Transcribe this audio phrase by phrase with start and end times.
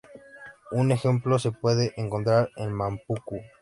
[0.71, 3.39] Un ejemplo se puede encontrar en Mampuku-ji.